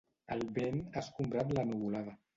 [0.35, 2.21] El vent ha escombrat la nuvolada.